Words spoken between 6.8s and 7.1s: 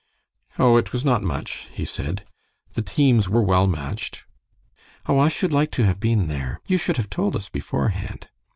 have